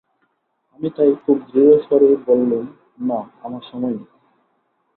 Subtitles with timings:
[0.73, 2.65] আমি তাই খুব দৃঢ়স্বরেই বললুম,
[2.99, 4.07] না, আমার সময় নেই।